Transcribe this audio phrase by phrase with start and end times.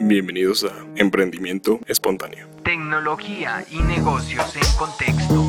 [0.00, 2.46] Bienvenidos a Emprendimiento Espontáneo.
[2.62, 5.48] Tecnología y negocios en contexto.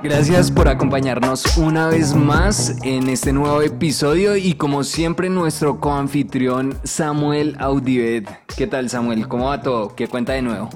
[0.00, 6.78] Gracias por acompañarnos una vez más en este nuevo episodio y como siempre nuestro coanfitrión
[6.84, 8.28] Samuel Audivet.
[8.56, 9.26] ¿Qué tal Samuel?
[9.26, 9.96] ¿Cómo va todo?
[9.96, 10.70] ¿Qué cuenta de nuevo?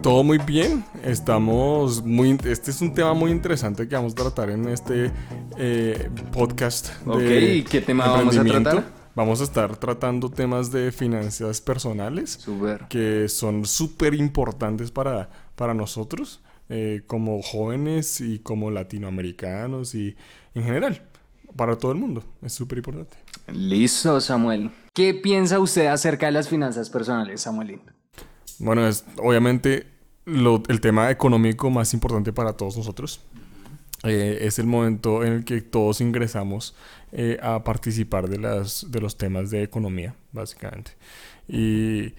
[0.00, 2.38] Todo muy bien, estamos muy...
[2.44, 5.10] Este es un tema muy interesante que vamos a tratar en este
[5.58, 6.90] eh, podcast.
[7.04, 8.99] Ok, ¿y qué tema vamos a tratar?
[9.14, 12.86] Vamos a estar tratando temas de finanzas personales Súper.
[12.88, 20.14] que son súper importantes para, para nosotros eh, como jóvenes y como latinoamericanos y
[20.54, 21.02] en general,
[21.56, 22.22] para todo el mundo.
[22.42, 23.16] Es súper importante.
[23.52, 24.70] Listo, Samuel.
[24.94, 27.80] ¿Qué piensa usted acerca de las finanzas personales, Samuelín?
[28.60, 29.86] Bueno, es obviamente
[30.24, 33.20] lo- el tema económico más importante para todos nosotros.
[34.04, 36.74] Eh, es el momento en el que todos ingresamos
[37.12, 40.92] eh, a participar de, las, de los temas de economía, básicamente.
[41.48, 42.14] Y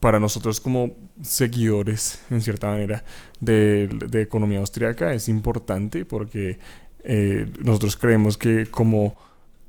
[0.00, 3.04] para nosotros como seguidores, en cierta manera,
[3.40, 6.58] de, de economía austriaca es importante porque
[7.04, 9.16] eh, nosotros creemos que como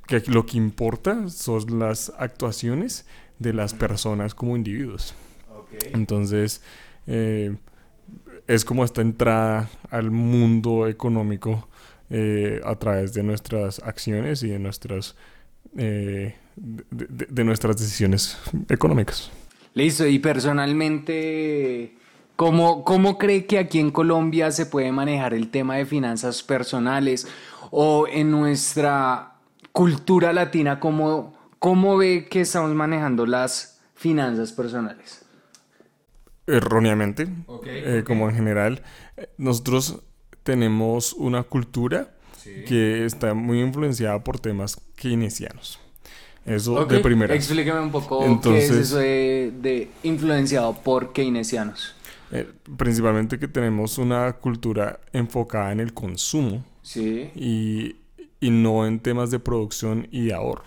[0.08, 3.06] que lo que importa son las actuaciones
[3.38, 5.14] de las personas como individuos.
[5.94, 6.62] Entonces,
[7.06, 7.56] eh,
[8.50, 11.68] es como esta entrada al mundo económico
[12.10, 15.16] eh, a través de nuestras acciones y de nuestras,
[15.78, 19.30] eh, de, nuestras decisiones económicas.
[19.76, 21.96] Listo, y personalmente,
[22.36, 27.28] ¿cómo, ¿cómo cree que aquí en Colombia se puede manejar el tema de finanzas personales?
[27.70, 29.34] O en nuestra
[29.74, 35.29] cultura latina, ¿cómo, cómo ve que estamos manejando las finanzas personales?
[36.50, 37.28] Erróneamente,
[37.66, 38.84] eh, como en general,
[39.38, 40.02] nosotros
[40.44, 42.12] tenemos una cultura
[42.44, 45.80] que está muy influenciada por temas keynesianos.
[46.46, 47.36] Eso de primera.
[47.36, 51.96] Explíqueme un poco qué es eso de, de influenciado por keynesianos.
[52.32, 52.48] Eh,
[52.78, 57.96] principalmente que tenemos una cultura enfocada en el consumo Sí, y,
[58.40, 60.64] y no en temas de producción y de ahorro.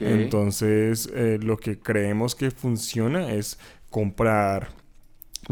[0.00, 3.58] Entonces, eh, lo que creemos que funciona es
[3.90, 4.68] comprar,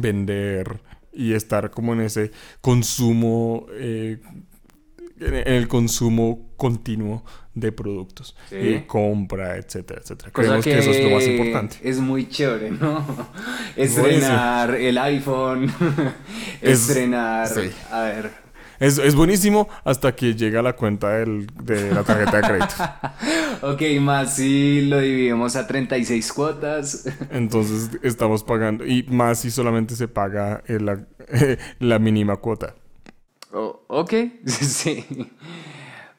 [0.01, 0.81] vender
[1.13, 4.21] y estar como en ese consumo, eh,
[5.21, 8.37] en el consumo continuo de productos.
[8.49, 8.57] Sí.
[8.57, 10.31] Y compra, etcétera, etcétera.
[10.31, 11.77] Cosa Creemos que, eso es lo más importante.
[11.83, 13.05] Es muy chévere, ¿no?
[13.77, 15.73] Estrenar el iPhone,
[16.63, 17.71] Es- estrenar, sí.
[17.91, 18.48] a ver.
[18.81, 22.75] Es, es buenísimo hasta que llega la cuenta del- de la tarjeta de crédito.
[23.61, 27.07] Ok, más si lo dividimos a 36 cuotas.
[27.33, 31.05] Entonces estamos pagando, y más si solamente se paga eh, la,
[31.81, 32.77] la mínima cuota.
[33.53, 34.13] Oh, ok,
[34.47, 35.05] sí.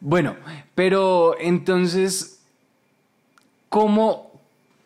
[0.01, 0.35] Bueno,
[0.75, 2.41] pero entonces,
[3.69, 4.28] ¿cómo,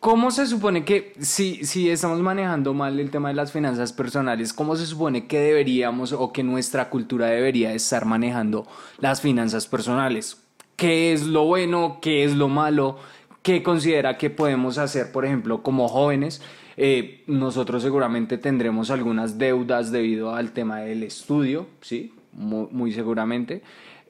[0.04, 4.52] cómo se supone que, si, si estamos manejando mal el tema de las finanzas personales,
[4.52, 8.66] cómo se supone que deberíamos o que nuestra cultura debería estar manejando
[8.98, 10.36] las finanzas personales?
[10.76, 12.00] ¿Qué es lo bueno?
[12.02, 12.98] ¿Qué es lo malo?
[13.40, 16.42] ¿Qué considera que podemos hacer, por ejemplo, como jóvenes?
[16.76, 22.12] Eh, nosotros seguramente tendremos algunas deudas debido al tema del estudio, ¿sí?
[22.34, 23.62] Muy, muy seguramente.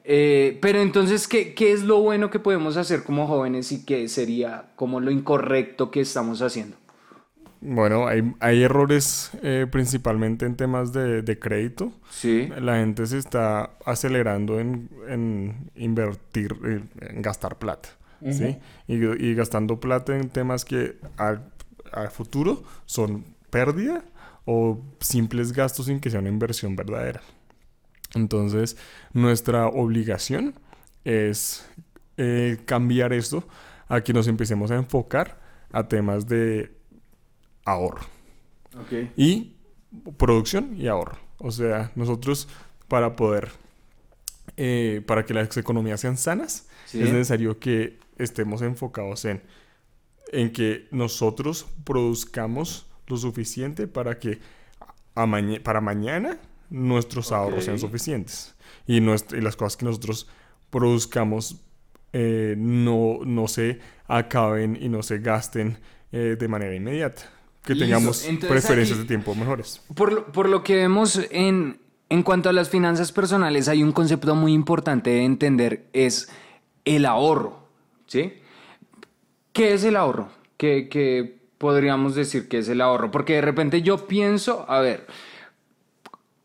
[0.07, 4.07] Eh, pero entonces, ¿qué, ¿qué es lo bueno que podemos hacer como jóvenes y qué
[4.07, 6.77] sería como lo incorrecto que estamos haciendo?
[7.61, 11.91] Bueno, hay, hay errores eh, principalmente en temas de, de crédito.
[12.11, 12.49] Sí.
[12.61, 16.55] La gente se está acelerando en, en invertir,
[17.01, 17.89] en gastar plata,
[18.29, 18.57] ¿sí?
[18.87, 21.51] Y, y gastando plata en temas que al,
[21.91, 24.03] al futuro son pérdida
[24.45, 27.21] o simples gastos sin que sea una inversión verdadera.
[28.15, 28.77] Entonces,
[29.13, 30.55] nuestra obligación
[31.03, 31.67] es
[32.17, 33.43] eh, cambiar esto
[33.87, 35.37] a que nos empecemos a enfocar
[35.71, 36.71] a temas de
[37.65, 38.01] ahorro
[39.15, 39.55] y
[40.17, 41.17] producción y ahorro.
[41.37, 42.47] O sea, nosotros
[42.87, 43.49] para poder,
[44.57, 47.01] eh, para que las economías sean sanas, Sí.
[47.01, 49.41] es necesario que estemos enfocados en,
[50.31, 54.39] en que nosotros produzcamos lo suficiente para que
[55.15, 56.37] a maña- para mañana
[56.75, 58.55] nuestros ahorros sean suficientes
[58.85, 60.27] y, nuestra- y las cosas que nosotros
[60.69, 61.61] produzcamos
[62.13, 65.79] eh, no, no se acaben y no se gasten
[66.11, 67.23] eh, de manera inmediata.
[67.63, 67.85] Que Listo.
[67.85, 69.81] tengamos Entonces, preferencias aquí- de tiempo mejores.
[69.95, 71.79] Por lo, por lo que vemos en,
[72.09, 76.29] en cuanto a las finanzas personales, hay un concepto muy importante de entender, es
[76.85, 77.67] el ahorro,
[78.05, 78.33] ¿sí?
[79.51, 80.29] ¿Qué es el ahorro?
[80.57, 83.09] ¿Qué, qué podríamos decir que es el ahorro?
[83.11, 85.07] Porque de repente yo pienso, a ver,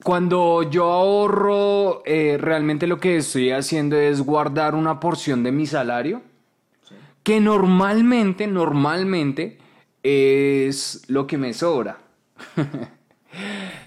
[0.03, 5.67] cuando yo ahorro, eh, realmente lo que estoy haciendo es guardar una porción de mi
[5.67, 6.23] salario,
[7.23, 9.59] que normalmente, normalmente
[10.03, 11.99] es lo que me sobra.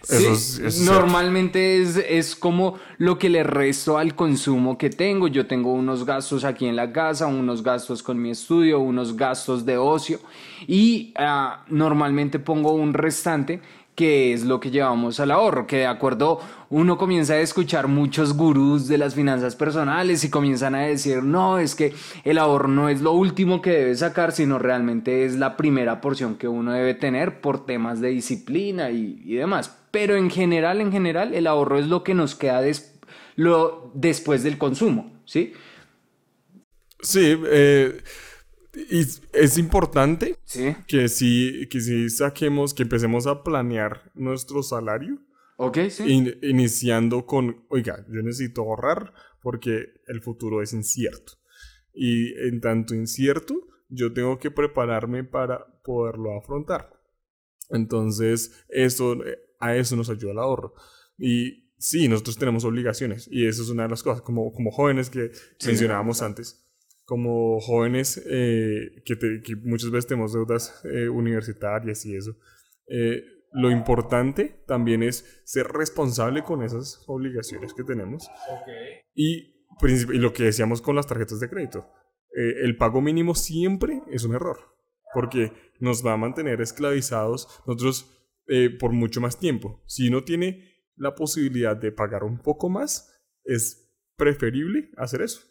[0.04, 4.78] Sí, Eso es- eso es normalmente es, es como lo que le resto al consumo
[4.78, 5.28] que tengo.
[5.28, 9.66] Yo tengo unos gastos aquí en la casa, unos gastos con mi estudio, unos gastos
[9.66, 10.20] de ocio
[10.68, 13.62] y ah, normalmente pongo un restante
[13.96, 18.36] que es lo que llevamos al ahorro, que de acuerdo uno comienza a escuchar muchos
[18.36, 21.94] gurús de las finanzas personales y comienzan a decir, no, es que
[22.24, 26.36] el ahorro no es lo último que debe sacar, sino realmente es la primera porción
[26.36, 29.78] que uno debe tener por temas de disciplina y, y demás.
[29.92, 32.62] Pero en general, en general, el ahorro es lo que nos queda
[33.94, 35.54] después del consumo, ¿sí?
[37.00, 38.02] Sí, eh,
[38.76, 39.00] y
[39.34, 40.76] es importante Sí.
[40.88, 45.20] que si, que si saquemos, que empecemos a planear nuestro salario,
[45.58, 46.04] Ok, sí.
[46.12, 51.34] in- iniciando con, oiga, yo necesito ahorrar porque el futuro es incierto.
[51.94, 53.56] Y en tanto incierto,
[53.90, 56.90] yo tengo que prepararme para poderlo afrontar.
[57.70, 59.18] Entonces, eso,
[59.60, 60.74] a eso nos ayuda el ahorro.
[61.18, 63.28] Y sí, nosotros tenemos obligaciones.
[63.32, 65.32] Y eso es una de las cosas, como, como jóvenes que
[65.66, 66.66] mencionábamos antes.
[67.06, 72.36] Como jóvenes eh, que, te- que muchas veces tenemos deudas eh, universitarias y eso.
[72.88, 73.24] eh,
[73.56, 78.28] lo importante también es ser responsable con esas obligaciones que tenemos.
[79.14, 81.86] Y, princip- y lo que decíamos con las tarjetas de crédito.
[82.36, 84.58] eh, el pago mínimo siempre es un error.
[85.14, 88.10] Porque nos va a mantener esclavizados nosotros
[88.48, 89.84] eh, por mucho más tiempo.
[89.86, 95.42] Si uno tiene la posibilidad de pagar un poco más, es preferible hacer eso.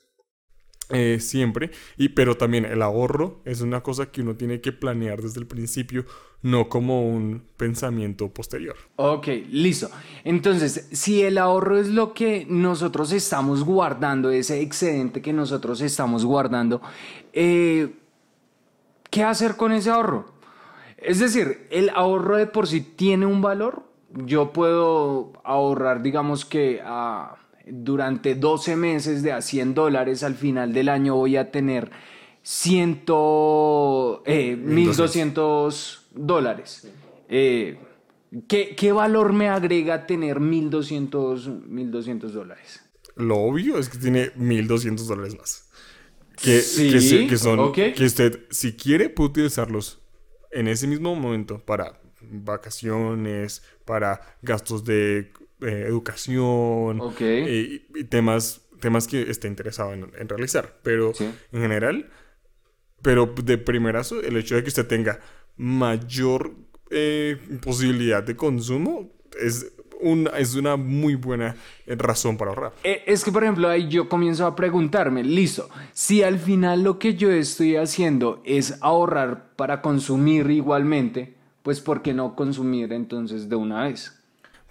[0.93, 1.71] Eh, siempre.
[1.97, 5.47] Y, pero también el ahorro es una cosa que uno tiene que planear desde el
[5.47, 6.05] principio,
[6.43, 8.77] no como un pensamiento posterior.
[8.97, 9.91] Ok, listo.
[10.25, 16.25] Entonces, si el ahorro es lo que nosotros estamos guardando, ese excedente que nosotros estamos
[16.25, 16.83] guardando,
[17.33, 17.94] eh,
[19.11, 20.33] ¿qué hacer con ese ahorro?
[20.99, 23.85] Es decir, el ahorro de por sí tiene un valor.
[24.15, 27.37] Yo puedo ahorrar, digamos que ah,
[27.67, 31.91] durante 12 meses de a 100 dólares, al final del año voy a tener
[32.43, 33.05] 100,
[34.26, 36.88] eh, 1200 dólares.
[37.29, 37.79] Eh,
[38.49, 42.82] ¿qué, qué valor me agrega tener 1200, 1200 dólares?
[43.17, 45.69] Lo obvio es que tiene 1200 dólares más.
[46.43, 50.00] Que, Sí, que, se- que son, que usted, si quiere, puede utilizarlos
[50.50, 55.32] en ese mismo momento para vacaciones, para gastos de
[55.62, 60.79] eh, educación eh, y, y temas, temas que esté interesado en, en realizar.
[60.82, 61.29] Pero Sí.
[61.53, 62.11] en general,
[63.03, 65.20] pero de primerazo, el hecho de que usted tenga
[65.56, 66.55] mayor
[66.91, 69.11] eh, posibilidad de consumo
[69.41, 71.55] es una, es una muy buena
[71.87, 72.73] razón para ahorrar.
[72.82, 77.15] Es que, por ejemplo, ahí yo comienzo a preguntarme, listo, si al final lo que
[77.15, 83.55] yo estoy haciendo es ahorrar para consumir igualmente, pues ¿por qué no consumir entonces de
[83.56, 84.19] una vez?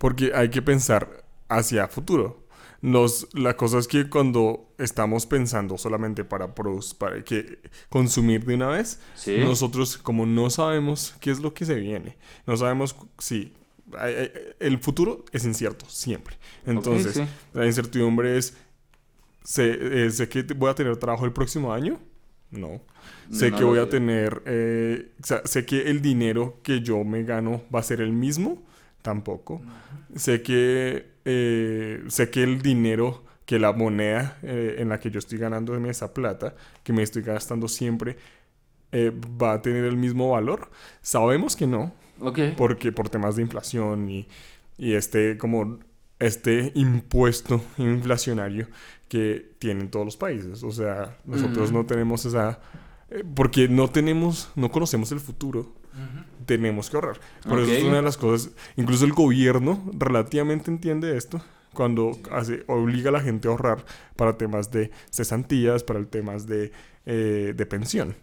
[0.02, 2.26] Porque hay que pensar hacia futuro.
[2.82, 7.60] Nos, la cosa es que cuando estamos pensando solamente para, produc- para que
[7.90, 9.38] consumir de una vez, Sí.
[9.38, 12.18] nosotros como no sabemos qué es lo que se viene,
[12.48, 13.54] no sabemos si
[14.60, 16.38] el futuro es incierto siempre.
[16.66, 17.24] Entonces, sí.
[17.54, 18.56] la incertidumbre es,
[19.44, 22.00] sé, eh, sé que voy a tener trabajo el próximo año,
[22.50, 22.82] no.
[23.32, 27.04] Sé No que voy a tener, eh, o sea, sé que el dinero que yo
[27.04, 28.64] me gano va a ser el mismo,
[29.02, 29.62] tampoco.
[30.16, 35.20] Sé que, eh, sé que el dinero, que la moneda eh, en la que yo
[35.20, 38.18] estoy ganando de esa plata, que me estoy gastando siempre,
[38.92, 40.70] eh, va a tener el mismo valor.
[41.02, 41.94] Sabemos que no,
[42.58, 44.28] porque por temas de inflación y,
[44.78, 45.80] y este como
[46.20, 48.68] este impuesto inflacionario
[49.08, 50.64] que tienen todos los países.
[50.64, 52.60] O sea, nosotros no tenemos esa...
[53.36, 55.72] Porque no tenemos, no conocemos el futuro.
[56.46, 57.20] Tenemos que ahorrar.
[57.48, 61.42] Por eso es una de las cosas, incluso el gobierno relativamente entiende esto
[61.74, 66.48] cuando hace, obliga a la gente a ahorrar para temas de cesantías, para el temas
[66.48, 66.72] de,
[67.06, 68.16] eh, de pensión.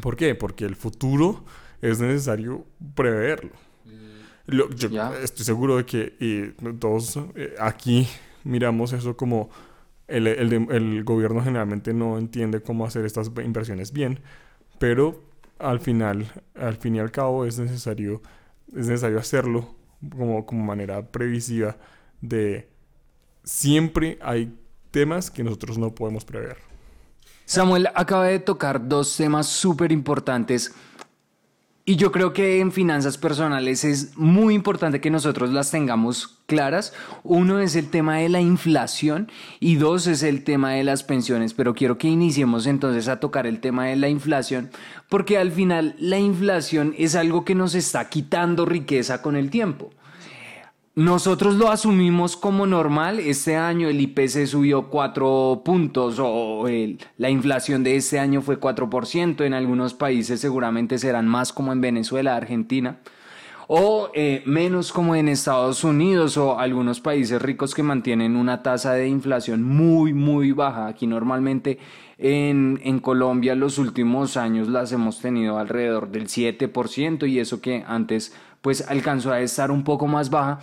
[0.00, 0.34] ¿Por qué?
[0.34, 1.44] Porque el futuro
[1.82, 2.64] es necesario
[2.94, 3.52] preverlo.
[4.46, 4.88] Lo- yo
[5.22, 8.08] estoy seguro de que y todos eh, aquí
[8.44, 9.48] miramos eso como
[10.10, 14.20] el, el gobierno generalmente no entiende cómo hacer estas inversiones bien,
[14.78, 15.22] pero
[15.58, 18.22] al final, al fin y al cabo es necesario,
[18.68, 19.74] es necesario hacerlo
[20.16, 21.76] como, como manera previsiva
[22.20, 22.68] de
[23.44, 24.56] siempre hay
[24.90, 26.56] temas que nosotros no podemos prever.
[27.44, 30.72] Samuel acaba de tocar dos temas súper importantes
[31.90, 36.92] Y yo creo que en finanzas personales es muy importante que nosotros las tengamos claras.
[37.24, 39.28] Uno es el tema de la inflación
[39.58, 41.52] y dos es el tema de las pensiones.
[41.52, 44.70] Pero quiero que iniciemos entonces a tocar el tema de la inflación
[45.08, 49.90] porque al final la inflación es algo que nos está quitando riqueza con el tiempo.
[51.00, 53.20] Nosotros lo asumimos como normal.
[53.20, 56.66] Este año el IPC subió 4 puntos o
[57.16, 59.46] la inflación de este año fue 4%.
[59.46, 62.98] En algunos países seguramente serán más como en Venezuela, Argentina.
[63.66, 68.92] O eh, menos como en Estados Unidos o algunos países ricos que mantienen una tasa
[68.92, 70.86] de inflación muy, muy baja.
[70.86, 71.78] Aquí normalmente
[72.18, 77.84] en, en Colombia los últimos años las hemos tenido alrededor del 7% y eso que
[77.86, 80.60] antes pues alcanzó a estar un poco más baja.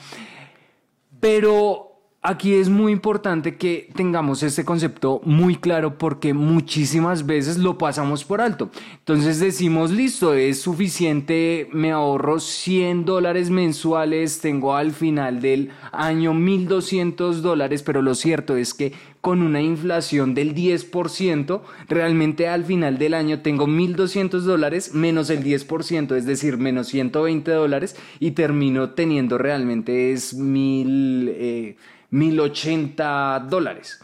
[1.20, 1.88] Pero
[2.22, 8.26] aquí es muy importante que tengamos este concepto muy claro porque muchísimas veces lo pasamos
[8.26, 8.70] por alto.
[9.00, 16.34] Entonces decimos, listo, es suficiente, me ahorro 100 dólares mensuales, tengo al final del año
[16.34, 18.94] 1200 dólares, pero lo cierto es que
[19.28, 25.44] con una inflación del 10%, realmente al final del año tengo 1.200 dólares menos el
[25.44, 31.34] 10%, es decir, menos 120 dólares y termino teniendo realmente es 1.000...
[31.36, 31.76] Eh,
[32.10, 34.00] 1080 dólares.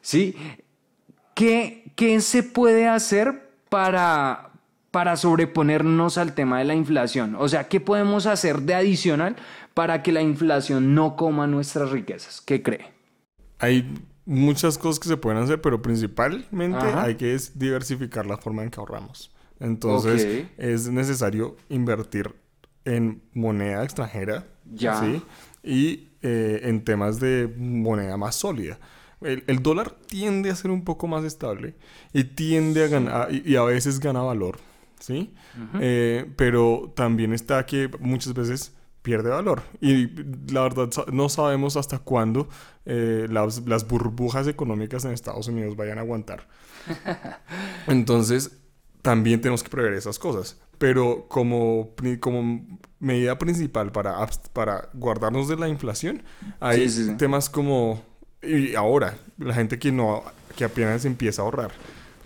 [0.00, 0.34] ¿Sí?
[1.34, 4.50] ¿Qué, ¿Qué, se puede hacer para,
[4.90, 7.36] para sobreponernos al tema de la inflación?
[7.38, 9.36] O sea, ¿qué podemos hacer de adicional
[9.74, 12.40] para que la inflación no coma nuestras riquezas?
[12.40, 12.90] ¿Qué cree?
[13.60, 13.88] Hay
[14.26, 18.80] muchas cosas que se pueden hacer, pero principalmente hay que diversificar la forma en que
[18.80, 19.32] ahorramos.
[19.58, 22.34] Entonces, es necesario invertir
[22.84, 24.44] en moneda extranjera.
[24.70, 25.00] Ya.
[25.00, 25.22] ¿sí?
[25.62, 28.78] Y eh, en temas de moneda más sólida.
[29.20, 31.74] El, dólar tiende a ser un poco más estable
[32.12, 34.58] y tiende a ganar, y, a veces gana valor,
[35.00, 35.32] ¿sí?
[35.80, 38.74] Eh, pero también está que muchas veces
[39.06, 39.62] pierde valor.
[39.80, 40.08] Y
[40.52, 42.48] la verdad no sabemos hasta cuándo
[42.86, 46.48] eh, las, las, burbujas económicas en Estados Unidos vayan a aguantar.
[47.86, 48.58] Entonces,
[49.02, 50.56] también tenemos que prever esas cosas.
[50.78, 52.66] Pero como, como
[52.98, 56.24] medida principal para, para guardarnos de la inflación,
[56.58, 58.02] hay temas como,
[58.42, 60.24] y ahora, la gente que, no,
[60.56, 61.70] que apenas empieza a ahorrar.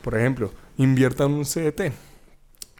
[0.00, 1.92] Por ejemplo, inviertan un CDT.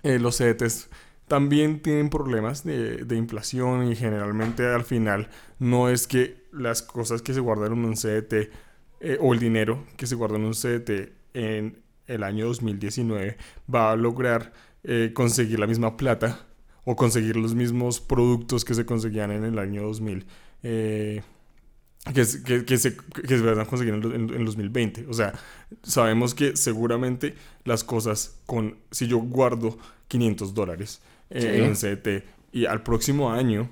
[0.02, 0.88] Eh, los CDTs
[1.31, 5.29] también tienen problemas de, inflación y generalmente al final
[5.61, 8.51] no es que las cosas que se guardan en un CDT
[8.99, 13.37] eh, o el dinero que se guarda en un CDT en el año 2019
[13.73, 16.49] va a lograr eh, conseguir la misma plata
[16.85, 20.27] o conseguir los mismos productos que se conseguían en el año 2000.
[20.65, 21.23] Eh,
[22.13, 25.07] que, se, que se van a conseguir en, el 2020.
[25.09, 25.33] O sea,
[25.85, 32.67] sabemos que seguramente las cosas con, si yo guardo 500 dólares eh, en CDT y
[32.67, 33.71] al próximo año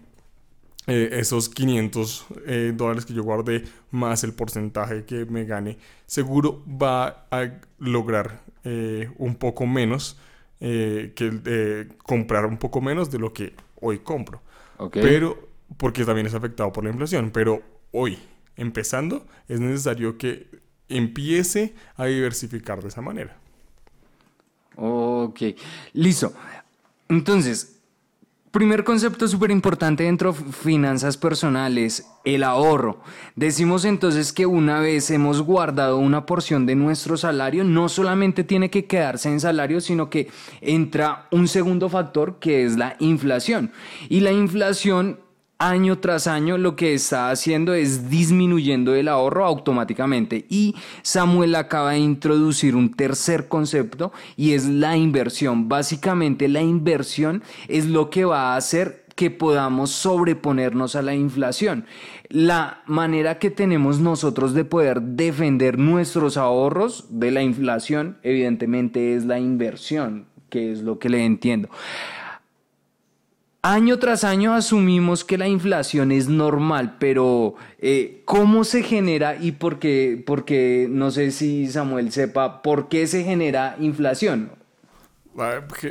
[0.87, 2.27] esos 500
[2.73, 9.35] dólares que yo guardé más el porcentaje que me gane, seguro va a lograr un
[9.35, 10.17] poco menos
[10.61, 14.43] eh, que eh, comprar un poco menos de lo que hoy compro.
[14.93, 17.31] Pero, porque también es afectado por la inflación.
[17.31, 17.63] Pero
[17.93, 18.19] hoy,
[18.57, 20.49] empezando, es necesario que
[20.89, 23.37] empiece a diversificar de esa manera.
[24.77, 25.43] Ok,
[25.93, 26.33] listo.
[27.09, 27.79] Entonces,
[28.51, 33.03] Primer concepto súper importante dentro de finanzas personales, el ahorro.
[33.37, 38.71] Decimos entonces que una vez hemos guardado una porción de nuestro salario, no solamente tiene
[38.71, 40.31] que quedarse en salario, sino que
[40.63, 43.71] entra un segundo factor que es la inflación.
[44.09, 45.21] Y la inflación
[45.59, 50.47] año tras año lo que está haciendo es disminuyendo el ahorro automáticamente.
[50.49, 55.69] Y Samuel acaba de introducir un tercer concepto y es la inversión.
[55.69, 61.87] Básicamente la inversión es lo que va a hacer que podamos sobreponernos a la inflación.
[62.29, 69.25] La manera que tenemos nosotros de poder defender nuestros ahorros de la inflación, evidentemente, es
[69.25, 71.69] la inversión, que es lo que le entiendo.
[73.63, 79.53] Año tras año asumimos que la inflación es normal, pero eh, ¿cómo se genera y
[79.53, 80.23] por qué?
[80.25, 84.53] Porque no sé si Samuel sepa por qué se genera inflación.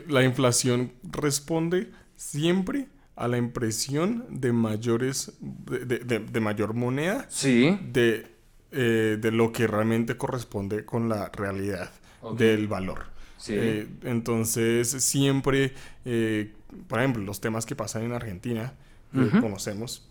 [0.08, 7.78] La, inflación responde siempre a la impresión de mayores, de, mayor moneda, sí.
[7.92, 8.28] de,
[8.72, 11.92] eh, de lo que realmente corresponde con la realidad
[12.38, 13.17] del valor.
[13.50, 15.74] Eh, entonces, siempre,
[16.06, 16.53] eh,
[16.88, 18.74] por ejemplo, los temas que pasan en Argentina,
[19.13, 20.08] que conocemos,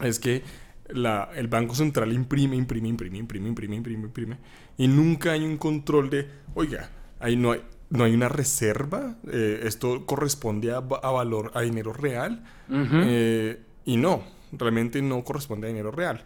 [0.00, 0.42] es que
[0.88, 4.38] la, el Banco Central imprime, imprime, imprime, imprime, imprime, imprime, imprime,
[4.76, 9.60] y nunca hay un control de, oiga, ahí no hay, no hay una reserva, eh,
[9.64, 14.22] esto corresponde a, a valor, a dinero real, eh, y no,
[14.52, 16.24] realmente no corresponde a dinero real.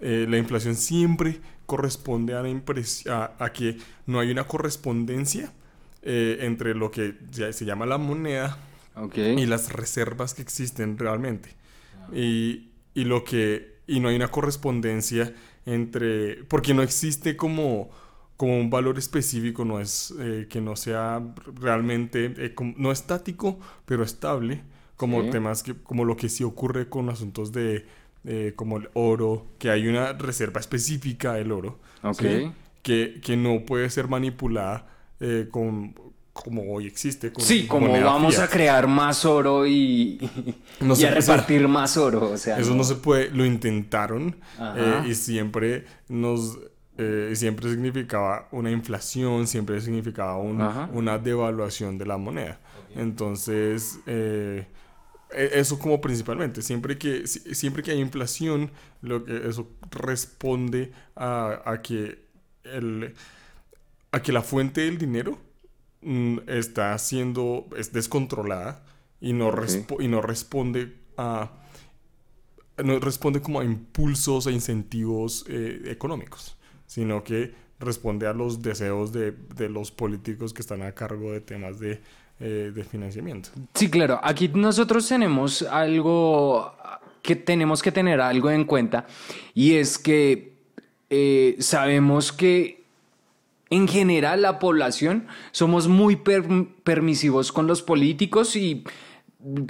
[0.00, 2.62] Eh, la inflación siempre corresponde a, la
[3.10, 5.52] a, a que no hay una correspondencia
[6.04, 8.58] eh, entre lo que se llama la moneda
[9.36, 11.48] y las reservas que existen realmente.
[12.12, 15.34] Y, y lo que y no hay una correspondencia
[15.66, 17.90] entre porque no existe como
[18.36, 21.22] como un valor específico no es eh, que no sea
[21.60, 24.62] realmente eh, como- no estático pero estable
[24.96, 25.30] como Sí.
[25.30, 27.86] temas que como lo que sí ocurre con asuntos de
[28.24, 32.20] eh, como el oro que hay una reserva específica del oro Ok.
[32.20, 32.52] ¿sí?
[32.82, 34.86] que, que no puede ser manipulada
[35.26, 35.94] eh, con
[36.32, 38.44] como hoy existe con Sí, como moneda vamos fiat.
[38.46, 40.18] a crear más oro y,
[40.80, 42.30] No y a puede- repartir más oro.
[42.32, 44.36] O sea, Eso no se puede, lo intentaron
[44.76, 46.58] eh, y siempre nos,
[46.98, 50.60] eh, siempre significaba una inflación, siempre significaba un-
[50.92, 52.58] una devaluación de la moneda.
[52.96, 54.66] Entonces, eh,
[55.30, 60.90] e- eso como principalmente, siempre que, si- siempre que hay inflación, lo que eso responde
[61.14, 62.24] a, a que
[62.64, 63.14] el,
[64.14, 65.38] a que la fuente del dinero
[66.02, 68.84] mm, está siendo, es descontrolada
[69.20, 69.56] y no, Ok.
[69.56, 71.50] respo- y no responde a,
[72.82, 76.56] no responde como a impulsos e incentivos eh, económicos,
[76.86, 81.40] sino que responde a los deseos de, de los políticos que están a cargo de
[81.40, 82.00] temas de,
[82.40, 83.50] eh, de financiamiento.
[83.74, 84.20] Sí, claro.
[84.22, 86.72] Aquí nosotros tenemos algo
[87.22, 89.06] que tenemos que tener algo en cuenta
[89.54, 90.54] y es que
[91.10, 92.83] eh, sabemos que
[93.70, 98.84] en general la población somos muy per- permisivos con los políticos y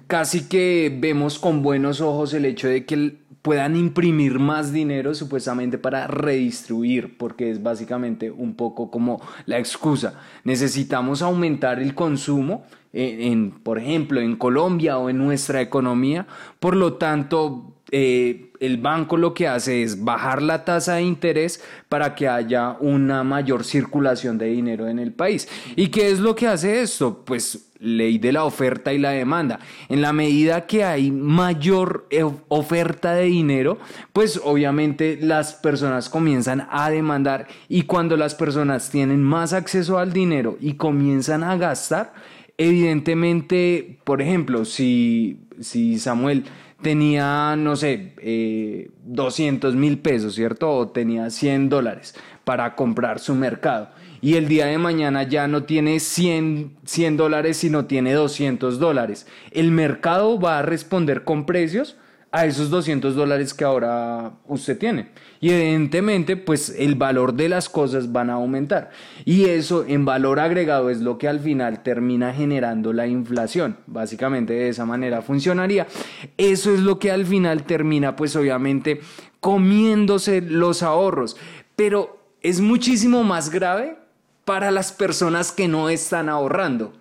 [0.06, 5.76] casi que vemos con buenos ojos el hecho de que puedan imprimir más dinero supuestamente
[5.76, 10.18] para redistribuir, porque es básicamente un poco como la excusa.
[10.44, 16.26] Necesitamos aumentar el consumo en, en, por ejemplo, en Colombia o en nuestra economía,
[16.58, 21.62] por lo tanto, eh, el banco lo que hace es bajar la tasa de interés
[21.88, 25.48] para que haya una mayor circulación de dinero en el país.
[25.76, 27.22] ¿Y qué es lo que hace esto?
[27.24, 29.60] Pues ley de la oferta y la demanda.
[29.88, 32.08] En la medida que hay mayor
[32.48, 33.78] oferta de dinero,
[34.12, 40.12] pues obviamente las personas comienzan a demandar y cuando las personas tienen más acceso al
[40.12, 42.14] dinero y comienzan a gastar,
[42.56, 46.44] evidentemente, por ejemplo, si, si Samuel
[46.84, 50.70] tenía, no sé, eh, 200 mil pesos, ¿cierto?
[50.70, 53.88] O tenía 100 dólares para comprar su mercado.
[54.20, 59.26] Y el día de mañana ya no tiene 100, 100 dólares, sino tiene 200 dólares.
[59.50, 61.96] El mercado va a responder con precios
[62.34, 65.10] a esos 200 dólares que ahora usted tiene.
[65.40, 68.90] Y evidentemente, pues el valor de las cosas van a aumentar.
[69.24, 73.76] Y eso en valor agregado es lo que al final termina generando la inflación.
[73.86, 75.86] Básicamente de esa manera funcionaría.
[76.36, 79.00] Eso es lo que al final termina, pues obviamente,
[79.38, 81.36] comiéndose los ahorros.
[81.76, 83.96] Pero es muchísimo más grave
[84.44, 86.94] para las personas que no están ahorrando.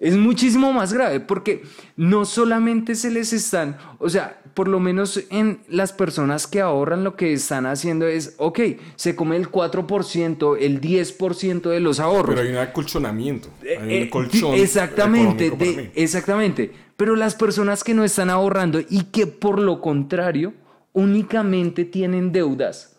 [0.00, 1.62] Es muchísimo más grave porque
[1.94, 7.04] no solamente se les están, o sea, por lo menos en las personas que ahorran
[7.04, 8.60] lo que están haciendo es, ok,
[8.96, 12.34] se come el 4%, el 10% de los ahorros.
[12.34, 16.72] Pero hay un acolchonamiento, hay un Eh, eh, colchón exactamente, de- exactamente.
[16.96, 20.54] Pero las personas que no están ahorrando y que por lo contrario
[20.92, 22.89] únicamente tienen deudas,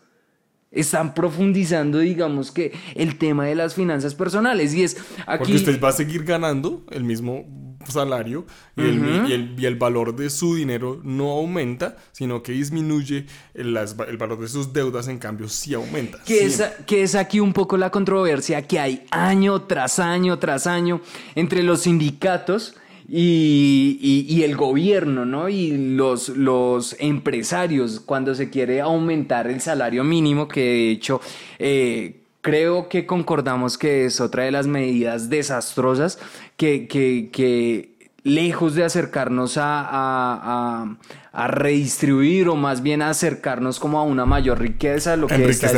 [0.72, 4.74] están profundizando, digamos que, el tema de las finanzas personales.
[4.74, 5.38] Y es aquí.
[5.38, 7.44] Porque usted va a seguir ganando el mismo
[7.88, 12.52] salario y, el, y el- y el valor de su dinero no aumenta, sino que
[12.52, 16.18] disminuye, el, las- el valor de sus deudas en cambio sí aumenta.
[16.24, 20.66] Que es, que es aquí un poco la controversia que hay año tras año tras
[20.68, 21.00] año
[21.34, 22.76] entre los sindicatos
[23.14, 25.48] y, y- el gobierno, ¿no?
[25.50, 31.20] Y los, los empresarios cuando se quiere aumentar el salario mínimo, que de hecho
[31.58, 36.18] eh, creo que concordamos que es otra de las medidas desastrosas
[36.56, 37.91] que, que, que
[38.24, 40.96] lejos de acercarnos a, a- a-
[41.34, 45.72] a redistribuir o más bien acercarnos como a una mayor riqueza, lo que está es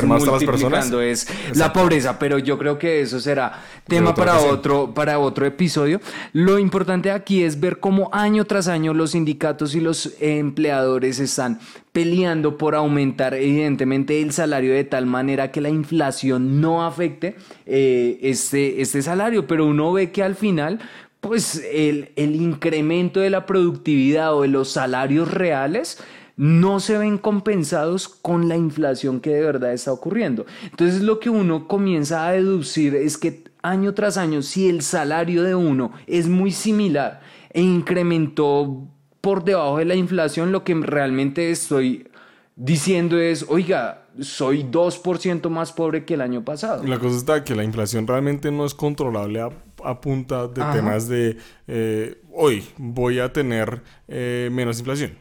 [0.49, 5.47] multiplicando es la pobreza, pero yo creo que eso será tema para otro, para otro
[5.47, 6.01] episodio.
[6.33, 11.61] Lo importante aquí es ver cómo año tras año los sindicatos y los empleadores están
[11.93, 18.19] peleando por aumentar evidentemente el salario de tal manera que la inflación no afecte eh,
[18.23, 20.81] este, este salario, pero uno ve que al final
[21.25, 25.97] pues el, incremento de la productividad o de los salarios reales
[26.37, 30.45] no se ven compensados con la inflación que de verdad está ocurriendo.
[30.65, 35.43] Entonces lo que uno comienza a deducir es que año tras año, si el salario
[35.45, 37.23] de uno es muy similar
[37.55, 38.87] e incrementó
[39.23, 42.07] por debajo de la inflación, lo que realmente estoy
[42.55, 46.85] diciendo es, oiga, soy 2% más pobre que el año pasado.
[46.85, 49.49] La cosa está que la inflación realmente no es controlable a,
[49.85, 50.73] a punta de Ajá.
[50.73, 55.17] temas de eh, hoy voy a tener eh, menos inflación.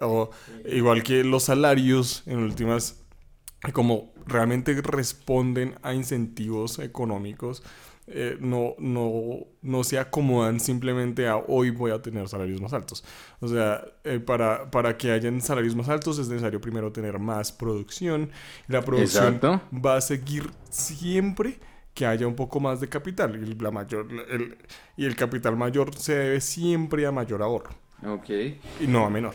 [0.00, 0.30] O
[0.66, 3.02] igual que los salarios en últimas,
[3.72, 7.62] como realmente responden a incentivos económicos,
[8.08, 13.04] eh, no, no, no se acomodan simplemente a hoy voy a tener salarios más altos.
[13.40, 17.50] O sea, eh, para, para que hayan salarios más altos es necesario primero tener más
[17.50, 18.30] producción.
[18.68, 19.60] Y la producción Exacto.
[19.74, 21.58] va a seguir siempre
[21.96, 23.42] que haya un poco más de capital.
[23.42, 24.58] Y, la mayor, el,
[24.98, 27.70] y el capital mayor se debe siempre a mayor ahorro
[28.06, 28.28] Ok.
[28.80, 29.32] y no a menor.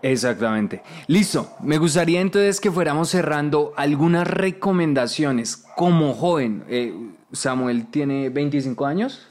[0.00, 0.80] Exactamente.
[1.08, 1.50] Listo.
[1.60, 6.62] Me gustaría entonces que fuéramos cerrando algunas recomendaciones como joven.
[6.68, 6.94] Eh,
[7.32, 9.28] Samuel tiene 25 años.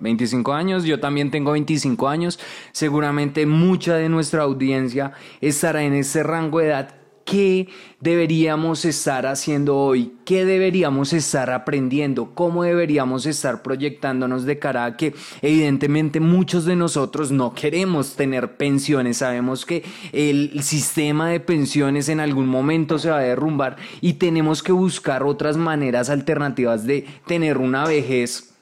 [0.00, 2.40] 25 años, yo también tengo 25 años,
[2.72, 6.94] seguramente mucha de nuestra audiencia estará en ese rango de edad.
[7.24, 7.68] ¿Qué
[8.00, 10.12] deberíamos estar haciendo hoy?
[10.24, 12.30] ¿Qué deberíamos estar aprendiendo?
[12.34, 18.56] ¿Cómo deberíamos estar proyectándonos de cara a que evidentemente muchos de nosotros no queremos tener
[18.56, 19.18] pensiones?
[19.18, 24.62] Sabemos que el sistema de pensiones en algún momento se va a derrumbar y tenemos
[24.62, 28.52] que buscar otras maneras alternativas de tener una vejez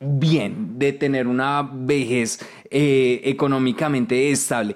[0.00, 4.74] bien, de tener una vejez eh, económicamente estable.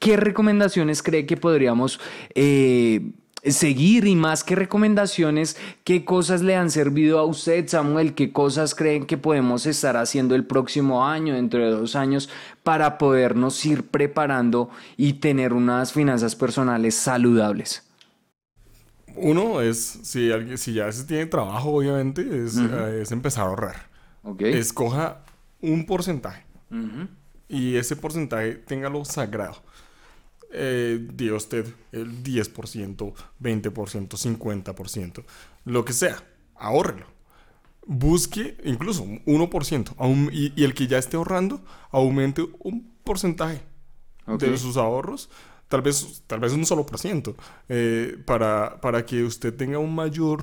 [0.00, 2.00] ¿Qué recomendaciones cree que podríamos
[2.34, 3.12] eh,
[3.44, 8.14] seguir y más que recomendaciones, qué cosas le han servido a usted, Samuel?
[8.14, 12.30] ¿Qué cosas creen que podemos estar haciendo el próximo año, dentro de dos años,
[12.62, 17.86] para podernos ir preparando y tener unas finanzas personales saludables?
[19.16, 23.48] Uno es, si, alguien, si ya se tiene trabajo, obviamente, es, eh, es empezar a
[23.48, 23.90] ahorrar.
[24.38, 25.24] Escoja
[25.60, 26.46] un porcentaje
[27.50, 29.56] y ese porcentaje téngalo sagrado.
[30.52, 35.24] Eh, diga usted el 10%, 20%, 50%,
[35.64, 36.22] lo que sea,
[36.56, 37.06] ahórrelo.
[37.86, 41.60] Busque incluso un 1%, aún- y, y el que ya esté ahorrando,
[41.90, 43.62] aumente un porcentaje
[44.50, 45.30] de sus ahorros,
[45.68, 47.36] tal vez, tal vez un solo por ciento,
[47.68, 50.42] eh, para, para que usted tenga un mayor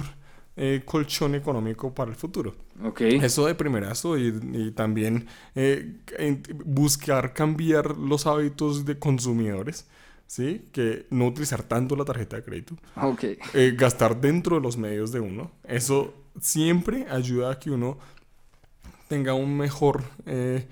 [0.58, 2.56] eh, colchón económico para el futuro.
[2.84, 3.02] Ok.
[3.02, 5.94] Eso de primerazo y, y también eh,
[6.66, 9.88] buscar cambiar los hábitos de consumidores,
[10.26, 10.66] ¿sí?
[10.72, 13.24] Que no utilizar tanto la tarjeta de crédito, Ok.
[13.54, 15.52] eh, gastar dentro de los medios de uno.
[15.64, 17.98] Eso siempre ayuda a que uno
[19.08, 20.68] tenga un mejor eh,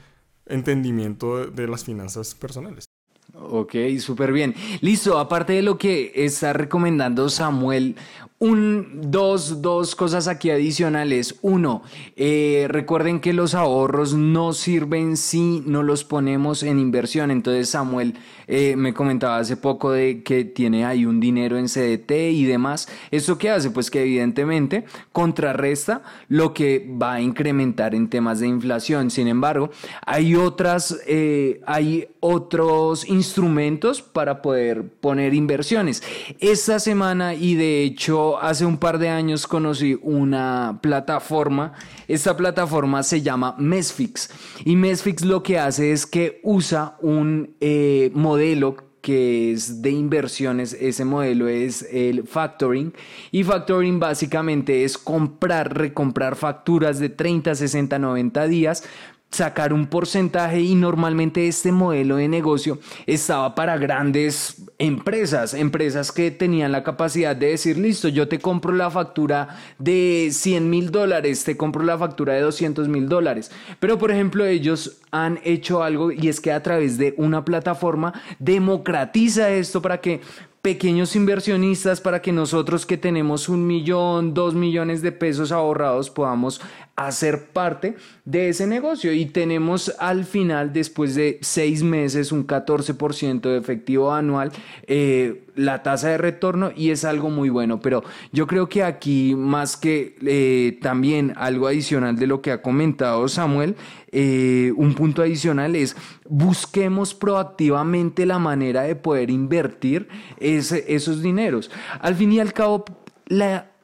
[0.46, 2.86] entendimiento de, de las finanzas personales.
[3.34, 4.56] Ok, súper bien.
[4.82, 7.96] Listo, aparte de lo que está recomendando Samuel,
[8.38, 11.36] un, dos, dos cosas aquí adicionales.
[11.42, 11.84] Uno,
[12.18, 17.32] eh, recuerden que los ahorros no sirven si no los ponemos en inversión.
[17.32, 18.16] Entonces Samuel
[18.48, 22.90] eh, me comentaba hace poco de que tiene ahí un dinero en CDT y demás.
[23.10, 23.72] ¿Esto qué hace?
[23.72, 29.12] Pues que evidentemente contrarresta lo que va a incrementar en temas de inflación.
[29.12, 29.70] Sin embargo,
[30.06, 36.04] hay otras, eh, hay otros instrumentos para poder poner inversiones.
[36.40, 41.74] Esta semana y de hecho hace un par de años conocí una plataforma.
[42.08, 44.30] Esta plataforma se llama Mesfix.
[44.64, 50.74] Y Mesfix lo que hace es que usa un eh, modelo que es de inversiones,
[50.74, 52.92] ese modelo es el factoring.
[53.32, 58.84] Y factoring básicamente es comprar, recomprar facturas de 30, 60, 90 días
[59.32, 66.32] sacar un porcentaje y normalmente este modelo de negocio estaba para grandes empresas, empresas que
[66.32, 71.44] tenían la capacidad de decir, listo, yo te compro la factura de 100 mil dólares,
[71.44, 73.52] te compro la factura de 200 mil dólares.
[73.80, 78.14] Pero por ejemplo ellos han hecho algo y es que a través de una plataforma
[78.40, 80.22] democratiza esto para que
[80.66, 86.60] pequeños inversionistas para que nosotros que tenemos un millón, dos millones de pesos ahorrados podamos
[86.96, 93.42] hacer parte de ese negocio y tenemos al final después de seis meses un 14%
[93.42, 94.52] de efectivo anual
[94.88, 99.36] eh, la tasa de retorno y es algo muy bueno pero yo creo que aquí
[99.36, 103.76] más que eh, también algo adicional de lo que ha comentado Samuel
[104.18, 105.98] eh, un punto adicional es
[106.30, 110.08] busquemos proactivamente la manera de poder invertir
[110.40, 111.70] esos dineros.
[112.00, 112.86] Al fin y al cabo,
[113.28, 113.75] la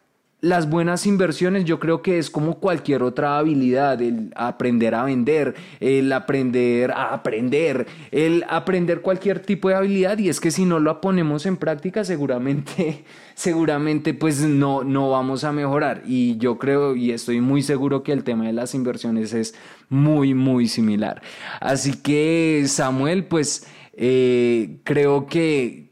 [0.41, 5.53] las buenas inversiones yo creo que es como cualquier otra habilidad, el aprender a vender,
[5.79, 10.79] el aprender a aprender, el aprender cualquier tipo de habilidad y es que si no
[10.79, 16.95] lo ponemos en práctica seguramente, seguramente pues no, no vamos a mejorar y yo creo
[16.95, 19.53] y estoy muy seguro que el tema de las inversiones es
[19.89, 21.21] muy, muy similar.
[21.59, 25.90] Así que Samuel pues eh, creo que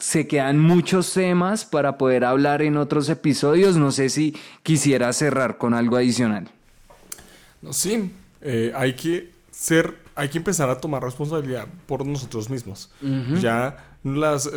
[0.00, 3.76] se quedan muchos temas para poder hablar en otros episodios.
[3.76, 6.48] No sé si quisiera cerrar con algo adicional.
[7.62, 8.10] No, sí,
[8.40, 12.90] eh, hay que ser, hay que empezar a tomar responsabilidad por nosotros mismos.
[13.40, 14.50] Ya las,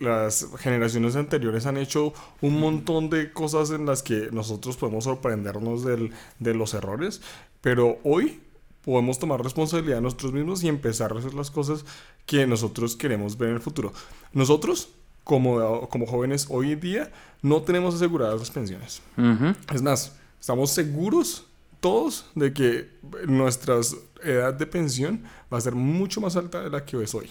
[0.00, 5.84] las, generaciones anteriores han hecho un montón de cosas en las que nosotros podemos sorprendernos
[5.84, 7.22] del, de los errores,
[7.60, 8.40] pero hoy
[8.84, 11.84] podemos tomar responsabilidad de nosotros mismos y empezar a hacer las cosas
[12.26, 13.92] que nosotros queremos ver en el futuro.
[14.32, 14.90] Nosotros,
[15.24, 17.12] como, como jóvenes hoy en día,
[17.42, 19.02] no tenemos aseguradas las pensiones.
[19.72, 21.46] Es más, estamos seguros
[21.80, 22.90] todos de que
[23.26, 23.80] nuestra
[24.22, 27.30] edad de pensión va a ser mucho más alta de la que es hoy.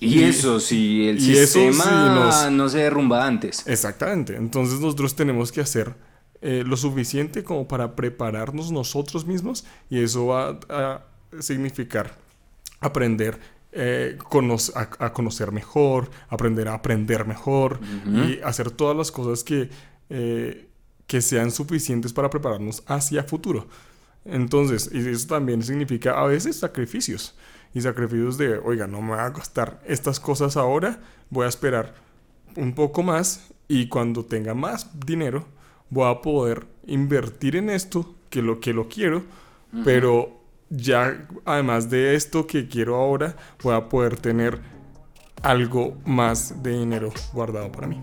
[0.00, 3.66] Y, eso, si el sistema no se derrumba antes.
[3.66, 4.36] Exactamente.
[4.36, 5.94] Entonces nosotros tenemos que hacer
[6.42, 11.04] eh, lo suficiente como para prepararnos nosotros mismos y eso va a
[11.40, 12.14] significar
[12.80, 13.38] aprender
[13.72, 14.16] eh,
[14.74, 19.68] a, conocer mejor, aprender a aprender mejor y hacer todas las cosas que,
[20.08, 20.68] eh,
[21.06, 23.66] que sean suficientes para prepararnos hacia futuro.
[24.24, 27.34] Entonces, y eso también significa a veces sacrificios.
[27.74, 31.94] Y sacrificios de, oiga, no me va a costar estas cosas ahora, voy a esperar
[32.56, 35.46] un poco más y cuando tenga más dinero,
[35.90, 39.22] voy a poder invertir en esto, que lo que lo quiero,
[39.84, 44.60] pero ya además de esto que quiero ahora, voy a poder tener
[45.42, 48.00] algo más de dinero guardado para mí.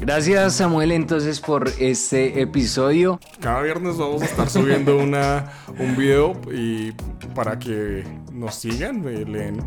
[0.00, 3.18] Gracias Samuel entonces por este episodio.
[3.40, 6.92] Cada viernes vamos a estar subiendo una, un video y
[7.34, 9.58] para que nos sigan, leen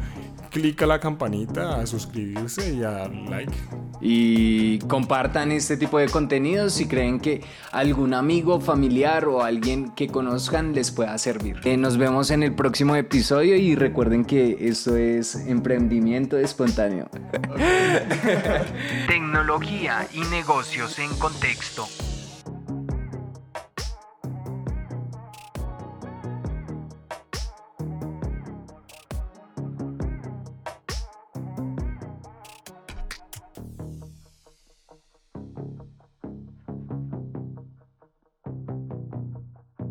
[0.51, 3.53] clic a la campanita, a suscribirse y a dar like.
[4.01, 10.07] Y compartan este tipo de contenidos si creen que algún amigo, familiar o alguien que
[10.07, 11.57] conozcan les pueda servir.
[11.63, 17.09] Eh, nos vemos en el próximo episodio y recuerden que esto es emprendimiento espontáneo.
[19.07, 21.87] Tecnología y negocios en contexto.